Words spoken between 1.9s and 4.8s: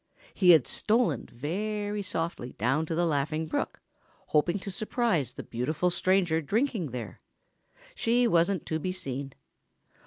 softly down to the Laughing Brook, hoping to